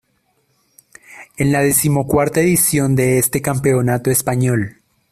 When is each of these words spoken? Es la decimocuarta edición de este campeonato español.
Es 1.37 1.45
la 1.45 1.61
decimocuarta 1.61 2.39
edición 2.39 2.95
de 2.95 3.19
este 3.19 3.39
campeonato 3.43 4.09
español. 4.09 4.81